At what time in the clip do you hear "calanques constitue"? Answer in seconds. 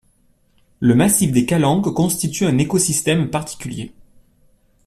1.45-2.47